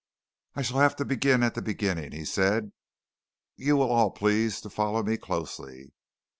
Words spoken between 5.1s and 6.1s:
closely.